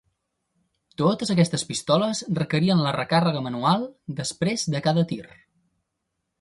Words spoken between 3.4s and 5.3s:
manual després de cada tir.